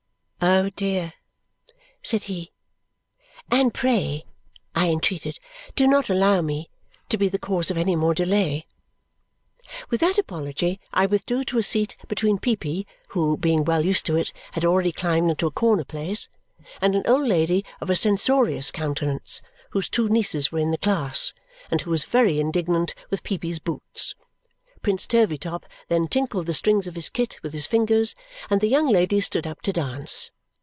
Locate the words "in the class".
20.57-21.35